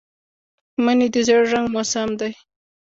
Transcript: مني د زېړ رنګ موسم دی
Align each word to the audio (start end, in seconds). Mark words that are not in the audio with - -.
مني 0.83 1.07
د 1.13 1.15
زېړ 1.27 1.41
رنګ 1.53 1.67
موسم 1.73 2.09
دی 2.19 2.31